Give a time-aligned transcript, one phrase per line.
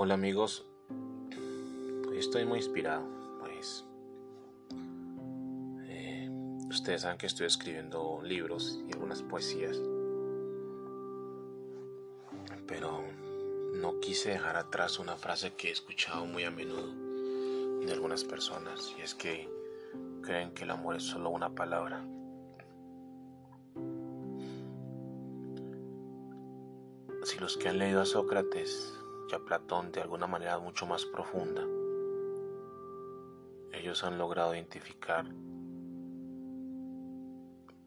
[0.00, 0.64] Hola amigos,
[2.14, 3.04] estoy muy inspirado,
[3.40, 3.84] pues.
[5.88, 6.30] Eh,
[6.68, 9.76] ustedes saben que estoy escribiendo libros y algunas poesías,
[12.68, 13.02] pero
[13.74, 16.94] no quise dejar atrás una frase que he escuchado muy a menudo
[17.84, 19.48] de algunas personas y es que
[20.22, 22.06] creen que el amor es solo una palabra.
[27.24, 28.94] Si los que han leído a Sócrates
[29.36, 31.62] a Platón de alguna manera mucho más profunda.
[33.72, 35.26] Ellos han logrado identificar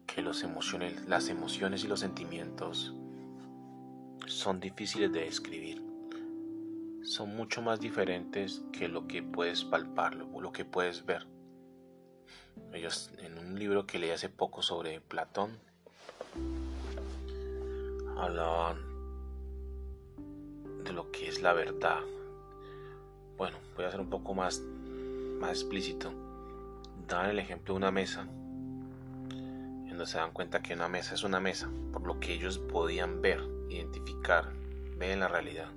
[0.06, 2.94] que las emociones y los sentimientos
[4.26, 5.82] son difíciles de describir.
[7.02, 11.26] Son mucho más diferentes que lo que puedes palparlo o lo que puedes ver.
[12.72, 15.58] Ellos en un libro que leí hace poco sobre Platón
[18.16, 18.91] hablaban
[20.92, 22.00] lo que es la verdad.
[23.36, 24.62] Bueno, voy a ser un poco más,
[25.40, 26.12] más explícito.
[27.08, 31.24] Dan el ejemplo de una mesa, en donde se dan cuenta que una mesa es
[31.24, 34.52] una mesa, por lo que ellos podían ver, identificar,
[34.96, 35.70] ver la realidad.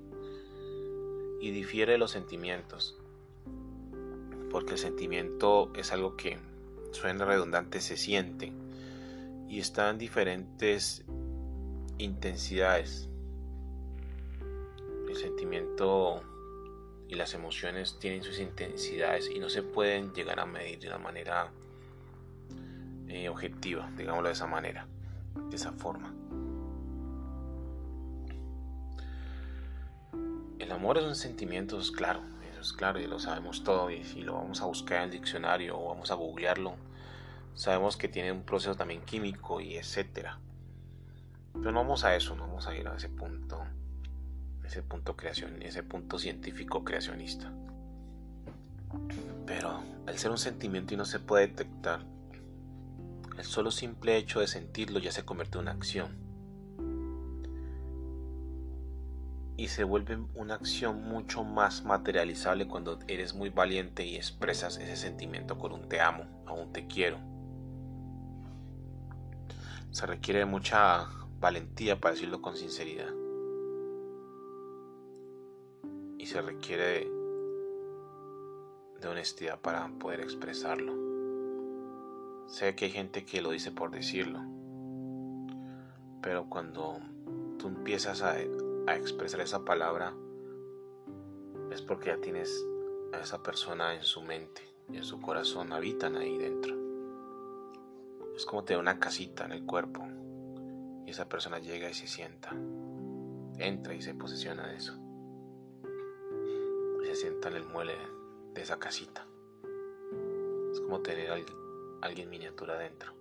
[1.41, 2.97] Y difiere de los sentimientos,
[4.51, 6.37] porque el sentimiento es algo que
[6.91, 8.53] suena redundante, se siente,
[9.49, 11.03] y está en diferentes
[11.97, 13.09] intensidades
[15.25, 16.21] sentimiento
[17.07, 20.99] y las emociones tienen sus intensidades y no se pueden llegar a medir de una
[20.99, 21.51] manera
[23.07, 24.87] eh, objetiva, digámoslo de esa manera,
[25.49, 26.13] de esa forma.
[30.59, 34.03] El amor es un sentimiento, es claro, eso es claro y lo sabemos todo y
[34.03, 36.75] si lo vamos a buscar en el diccionario o vamos a googlearlo,
[37.55, 40.39] sabemos que tiene un proceso también químico y etcétera.
[41.53, 43.65] Pero no vamos a eso, no vamos a ir a ese punto
[44.65, 47.51] ese punto creación, ese punto científico creacionista.
[49.45, 52.05] Pero al ser un sentimiento y no se puede detectar,
[53.37, 56.25] el solo simple hecho de sentirlo ya se convierte en una acción.
[59.57, 64.97] Y se vuelve una acción mucho más materializable cuando eres muy valiente y expresas ese
[64.97, 67.19] sentimiento con un te amo, aún te quiero.
[69.91, 71.07] Se requiere mucha
[71.39, 73.24] valentía para decirlo con sinceridad.
[76.35, 77.09] Se requiere
[78.99, 80.91] de, honestidad para poder expresarlo.
[82.47, 84.41] Sé que hay gente que lo dice por decirlo,
[86.21, 86.99] pero cuando
[87.57, 88.35] tú empiezas a,
[88.93, 90.13] expresar esa palabra,
[91.71, 92.65] es porque ya tienes
[93.13, 96.75] a esa persona en su mente y en su corazón, habitan ahí dentro.
[98.35, 100.05] Es como tener una casita en el cuerpo
[101.05, 102.49] y esa persona llega y se sienta,
[103.57, 105.04] entra y se posesiona de eso
[107.13, 107.93] sienta en el muele
[108.53, 109.27] de esa casita.
[110.71, 111.37] Es como tener a
[112.01, 113.13] alguien miniatura dentro.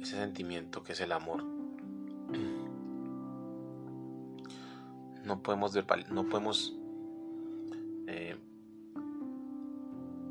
[0.00, 1.44] Ese sentimiento que es el amor.
[5.22, 5.76] No podemos,
[6.10, 6.74] no podemos,
[8.08, 8.36] eh,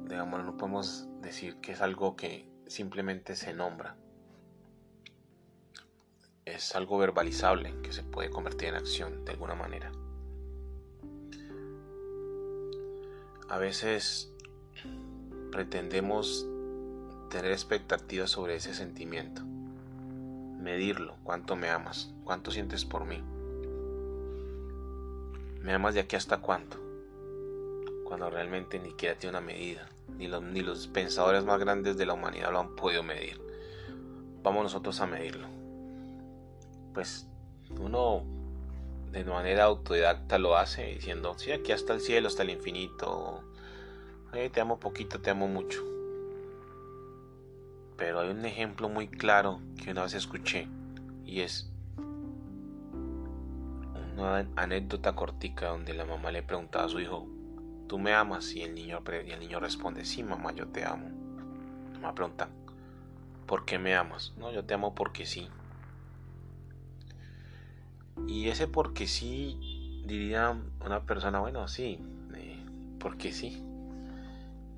[0.09, 3.95] no podemos decir que es algo que simplemente se nombra.
[6.44, 9.91] Es algo verbalizable que se puede convertir en acción de alguna manera.
[13.49, 14.31] A veces
[15.51, 16.45] pretendemos
[17.31, 23.23] tener expectativas sobre ese sentimiento, medirlo, cuánto me amas, cuánto sientes por mí.
[25.63, 26.77] ¿Me amas de aquí hasta cuánto?
[28.03, 32.05] Cuando realmente ni siquiera tiene una medida, ni los, ni los pensadores más grandes de
[32.05, 33.41] la humanidad lo han podido medir.
[34.43, 35.47] Vamos nosotros a medirlo.
[36.93, 37.27] Pues
[37.79, 38.23] uno
[39.11, 43.43] de manera autodidacta lo hace diciendo, sí, aquí hasta el cielo, hasta el infinito.
[44.31, 45.83] te amo poquito, te amo mucho.
[47.97, 50.67] Pero hay un ejemplo muy claro que una vez escuché
[51.25, 51.71] y es
[54.15, 57.27] una anécdota cortica donde la mamá le preguntaba a su hijo,
[57.88, 58.53] ¿tú me amas?
[58.53, 61.09] Y el niño, y el niño responde, sí, mamá, yo te amo.
[61.94, 62.50] La mamá pregunta,
[63.45, 64.33] ¿por qué me amas?
[64.38, 65.50] No, yo te amo porque sí.
[68.27, 70.56] Y ese porque sí, diría
[70.86, 72.00] una persona, bueno, sí,
[72.36, 72.63] eh,
[73.00, 73.63] porque sí,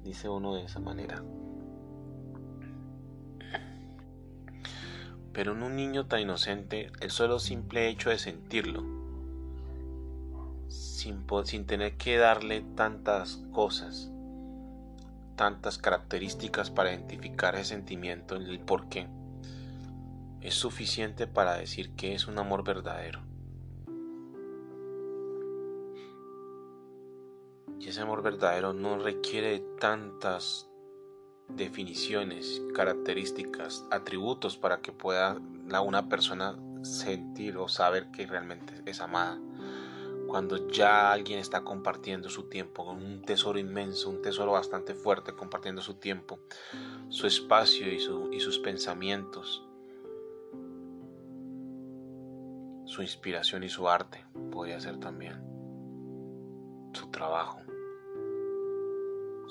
[0.03, 1.23] dice uno de esa manera.
[5.33, 8.83] Pero en un niño tan inocente, el solo simple hecho de sentirlo,
[10.67, 14.11] sin, sin tener que darle tantas cosas,
[15.37, 19.07] tantas características para identificar ese sentimiento, el por qué,
[20.41, 23.30] es suficiente para decir que es un amor verdadero.
[27.81, 30.69] Y ese amor verdadero no requiere tantas
[31.49, 35.41] definiciones, características, atributos para que pueda
[35.83, 39.39] una persona sentir o saber que realmente es amada.
[40.27, 45.33] Cuando ya alguien está compartiendo su tiempo con un tesoro inmenso, un tesoro bastante fuerte,
[45.33, 46.39] compartiendo su tiempo,
[47.09, 49.65] su espacio y sus pensamientos,
[52.85, 55.51] su inspiración y su arte, podría ser también
[56.93, 57.61] su trabajo,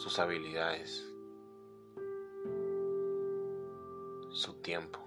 [0.00, 1.06] sus habilidades,
[4.30, 4.98] su tiempo,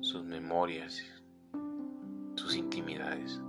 [0.00, 1.04] sus memorias,
[2.34, 3.40] sus intimidades.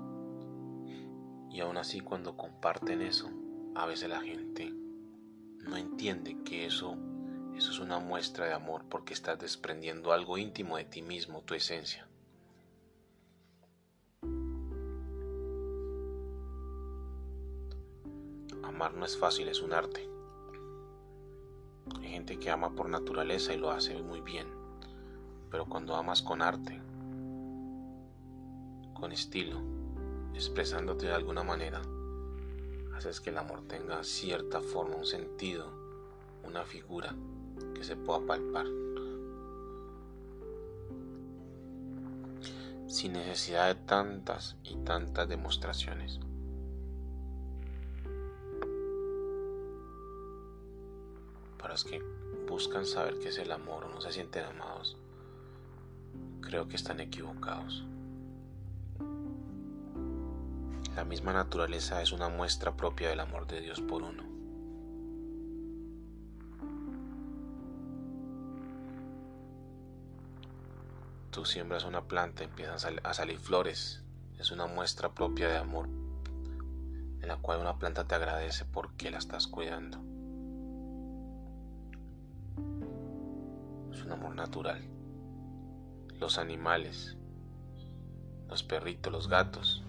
[1.50, 3.32] Y aún así cuando comparten eso,
[3.74, 4.72] a veces la gente
[5.58, 6.96] no entiende que eso,
[7.58, 11.56] eso es una muestra de amor porque estás desprendiendo algo íntimo de ti mismo, tu
[11.56, 12.08] esencia.
[18.74, 20.10] Amar no es fácil, es un arte.
[22.02, 24.48] Hay gente que ama por naturaleza y lo hace muy bien,
[25.52, 26.82] pero cuando amas con arte,
[28.96, 29.62] con estilo,
[30.34, 31.84] expresándote de alguna manera,
[32.96, 35.68] haces que el amor tenga cierta forma, un sentido,
[36.44, 37.14] una figura
[37.76, 38.66] que se pueda palpar.
[42.88, 46.20] Sin necesidad de tantas y tantas demostraciones.
[51.82, 52.04] Que
[52.48, 54.96] buscan saber qué es el amor o no se sienten amados,
[56.42, 57.84] creo que están equivocados.
[60.96, 64.24] La misma naturaleza es una muestra propia del amor de Dios por uno.
[71.32, 74.04] Tú siembras una planta, empiezan a salir flores.
[74.38, 75.88] Es una muestra propia de amor
[77.20, 80.13] en la cual una planta te agradece porque la estás cuidando.
[84.02, 84.82] Un amor natural.
[86.20, 87.18] Los animales,
[88.48, 89.84] los perritos, los gatos,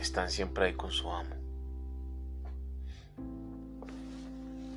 [0.00, 1.34] están siempre ahí con su amo.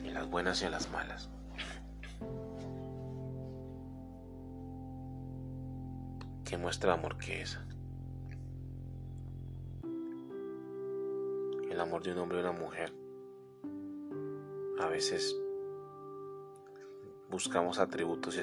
[0.03, 1.29] En las buenas y las malas.
[6.45, 7.59] ¿Qué muestra de amor que es?
[11.69, 12.91] El amor de un hombre y una mujer
[14.79, 15.35] a veces
[17.29, 18.39] buscamos atributos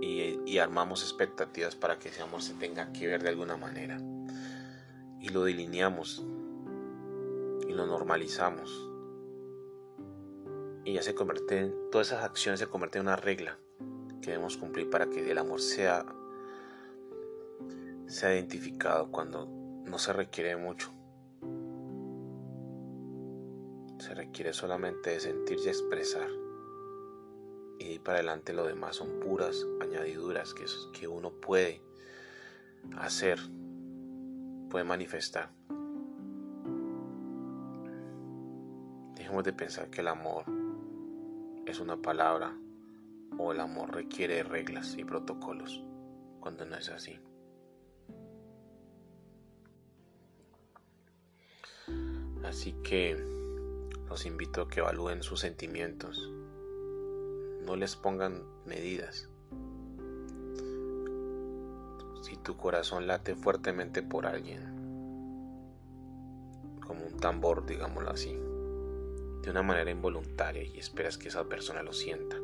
[0.00, 4.00] y, armamos expectativas para que ese amor se tenga que ver de alguna manera.
[5.20, 6.24] Y lo delineamos
[7.68, 8.88] y lo normalizamos.
[10.84, 13.58] Y ya se convierte en, todas esas acciones se convierten en una regla
[14.20, 16.04] que debemos cumplir para que el amor sea,
[18.06, 19.46] sea identificado cuando
[19.84, 20.90] no se requiere mucho.
[23.98, 26.28] Se requiere solamente de sentir y expresar
[27.80, 31.80] y para adelante lo demás son puras añadiduras que, que uno puede
[32.98, 33.40] hacer,
[34.68, 35.50] puede manifestar.
[39.14, 40.44] Dejemos de pensar que el amor
[41.64, 42.54] es una palabra
[43.38, 45.82] o el amor requiere reglas y protocolos
[46.38, 47.18] cuando no es así.
[52.44, 53.16] Así que
[54.06, 56.30] los invito a que evalúen sus sentimientos
[57.64, 59.28] no les pongan medidas.
[62.22, 64.60] Si tu corazón late fuertemente por alguien,
[66.86, 68.34] como un tambor, digámoslo así,
[69.42, 72.36] de una manera involuntaria y esperas que esa persona lo sienta,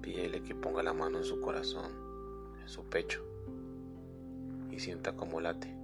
[0.00, 1.90] pídele que ponga la mano en su corazón,
[2.60, 3.22] en su pecho,
[4.70, 5.76] y sienta cómo late.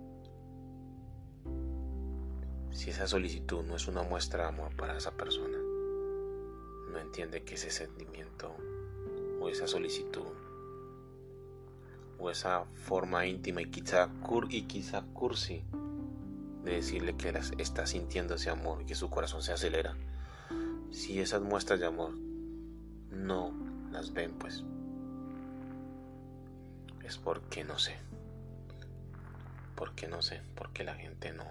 [2.70, 5.58] Si esa solicitud no es una muestra de amor para esa persona,
[6.90, 8.54] no entiende que ese sentimiento
[9.40, 10.26] o esa solicitud
[12.18, 14.10] o esa forma íntima y quizá,
[14.50, 15.62] y quizá cursi
[16.64, 19.96] de decirle que está sintiendo ese amor y que su corazón se acelera.
[20.90, 22.12] Si esas muestras de amor
[23.10, 23.52] no
[23.92, 24.64] las ven, pues
[27.04, 27.96] es porque no sé.
[29.76, 31.44] Porque no sé, porque la gente no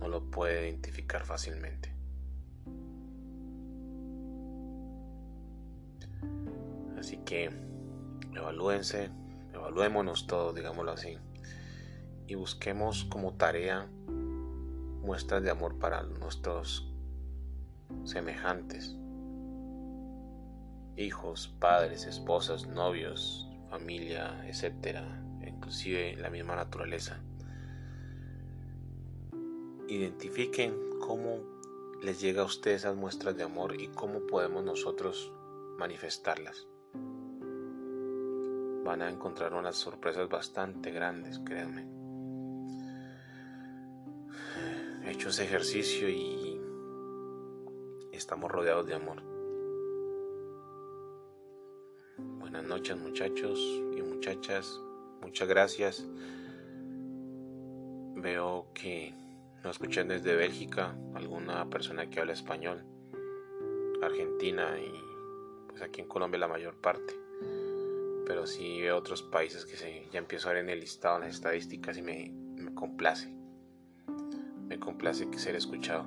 [0.00, 1.92] no lo puede identificar fácilmente.
[7.00, 7.50] Así que
[8.36, 9.10] evalúense,
[9.54, 11.16] evaluémonos todos, digámoslo así,
[12.26, 16.92] y busquemos como tarea muestras de amor para nuestros
[18.04, 18.94] semejantes,
[20.96, 27.22] hijos, padres, esposas, novios, familia, etcétera, inclusive la misma naturaleza.
[29.88, 31.40] identifiquen cómo
[32.02, 35.32] les llega a ustedes esas muestras de amor y cómo podemos nosotros
[35.78, 36.68] manifestarlas.
[38.84, 41.86] Van a encontrar unas sorpresas bastante grandes, créanme.
[45.04, 46.60] He hecho ese ejercicio y
[48.12, 49.22] estamos rodeados de amor.
[52.38, 53.58] Buenas noches muchachos
[53.96, 54.80] y muchachas.
[55.20, 56.06] Muchas gracias.
[58.16, 59.14] Veo que
[59.62, 62.84] no escuchan desde Bélgica alguna persona que habla español,
[64.02, 64.92] Argentina y
[65.68, 67.29] pues aquí en Colombia la mayor parte.
[68.30, 71.22] Pero sí veo otros países que se, ya empiezo a ver en el listado, en
[71.22, 72.32] las estadísticas y me,
[72.76, 73.28] complace.
[74.68, 76.06] Me complace ser escuchado.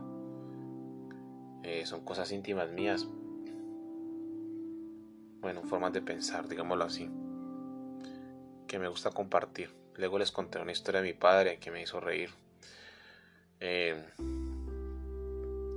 [1.64, 3.06] Eh, son cosas íntimas mías.
[5.42, 7.10] Bueno, formas de pensar, digámoslo así.
[8.68, 9.72] Que me gusta compartir.
[9.98, 12.30] Luego les conté una historia de mi padre que me hizo reír
[13.60, 14.02] eh,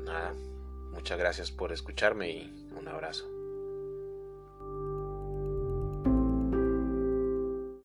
[0.04, 0.32] nada,
[0.92, 3.35] muchas gracias por escucharme y un abrazo.